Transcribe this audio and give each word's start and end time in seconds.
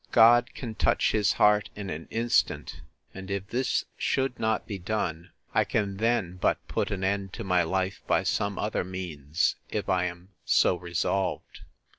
God 0.11 0.55
can 0.55 0.73
touch 0.73 1.11
his 1.11 1.33
heart 1.33 1.69
in 1.75 1.91
an 1.91 2.07
instant; 2.09 2.81
and 3.13 3.29
if 3.29 3.45
this 3.49 3.85
should 3.99 4.39
not 4.39 4.65
be 4.65 4.79
done, 4.79 5.29
I 5.53 5.63
can 5.63 5.97
then 5.97 6.37
but 6.37 6.67
put 6.67 6.89
an 6.89 7.03
end 7.03 7.33
to 7.33 7.43
my 7.43 7.61
life 7.61 8.01
by 8.07 8.23
some 8.23 8.57
other 8.57 8.83
means, 8.83 9.57
if 9.69 9.89
I 9.89 10.05
am 10.05 10.29
so 10.43 10.75
resolved. 10.75 11.59